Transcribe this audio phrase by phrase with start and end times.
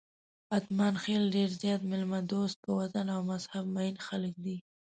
[0.57, 4.57] اتمانخېل ډېر زیات میلمه دوست، په وطن او مذهب مېین خلک دي.